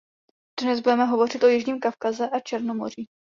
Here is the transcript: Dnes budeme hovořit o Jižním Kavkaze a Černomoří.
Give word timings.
Dnes 0.61 0.79
budeme 0.81 1.05
hovořit 1.05 1.43
o 1.43 1.47
Jižním 1.47 1.79
Kavkaze 1.79 2.29
a 2.29 2.39
Černomoří. 2.39 3.07